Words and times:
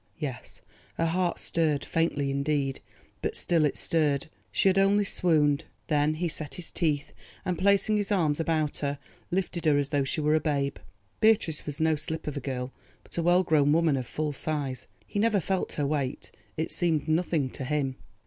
Yes, 0.17 0.61
her 0.95 1.05
heart 1.05 1.37
stirred—faintly 1.39 2.31
indeed, 2.31 2.79
but 3.21 3.37
still 3.37 3.65
it 3.65 3.77
stirred. 3.77 4.31
She 4.51 4.67
had 4.67 4.79
only 4.79 5.03
swooned. 5.05 5.65
Then 5.89 6.15
he 6.15 6.27
set 6.27 6.55
his 6.55 6.71
teeth, 6.71 7.13
and 7.45 7.55
placing 7.55 7.97
his 7.97 8.11
arms 8.11 8.39
about 8.39 8.77
her, 8.77 8.97
lifted 9.29 9.65
her 9.65 9.77
as 9.77 9.89
though 9.89 10.03
she 10.03 10.19
were 10.19 10.33
a 10.33 10.39
babe. 10.39 10.77
Beatrice 11.19 11.67
was 11.67 11.79
no 11.79 11.95
slip 11.95 12.25
of 12.25 12.35
a 12.35 12.39
girl, 12.39 12.73
but 13.03 13.15
a 13.19 13.21
well 13.21 13.43
grown 13.43 13.73
woman 13.73 13.95
of 13.95 14.07
full 14.07 14.33
size. 14.33 14.87
He 15.05 15.19
never 15.19 15.39
felt 15.39 15.73
her 15.73 15.85
weight; 15.85 16.31
it 16.57 16.71
seemed 16.71 17.07
nothing 17.07 17.51
to 17.51 17.63
him. 17.63 17.95